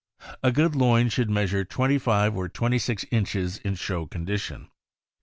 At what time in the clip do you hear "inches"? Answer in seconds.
3.11-3.59